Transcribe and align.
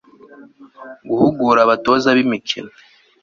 guhugura 1.07 1.59
abatoza 1.63 2.09
b'imikino 2.17 2.71